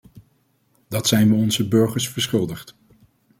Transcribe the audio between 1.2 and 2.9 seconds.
we onze burgers verschuldigd.